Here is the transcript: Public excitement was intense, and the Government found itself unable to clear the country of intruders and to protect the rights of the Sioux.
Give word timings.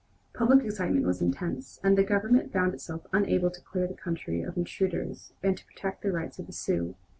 Public 0.33 0.65
excitement 0.65 1.05
was 1.05 1.21
intense, 1.21 1.79
and 1.83 1.95
the 1.95 2.03
Government 2.03 2.51
found 2.51 2.73
itself 2.73 3.05
unable 3.13 3.51
to 3.51 3.61
clear 3.61 3.85
the 3.85 3.93
country 3.93 4.41
of 4.41 4.57
intruders 4.57 5.33
and 5.43 5.55
to 5.55 5.65
protect 5.67 6.01
the 6.01 6.11
rights 6.11 6.39
of 6.39 6.47
the 6.47 6.53
Sioux. 6.53 6.95